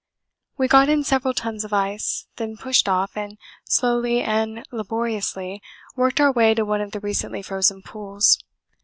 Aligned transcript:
We 0.57 0.67
got 0.67 0.89
in 0.89 1.03
several 1.03 1.31
tons 1.35 1.63
of 1.63 1.73
ice, 1.73 2.25
then 2.37 2.57
pushed 2.57 2.89
off 2.89 3.15
and 3.15 3.37
slowly 3.65 4.23
and 4.23 4.65
laboriously 4.71 5.61
worked 5.95 6.19
our 6.19 6.31
way 6.31 6.55
to 6.55 6.65
one 6.65 6.81
of 6.81 6.91
the 6.91 6.99
recently 6.99 7.43
frozen 7.43 7.83
pools. 7.83 8.39